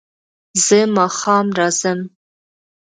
زه 0.65 0.79
ماښام 0.95 1.45
راځم 1.57 1.99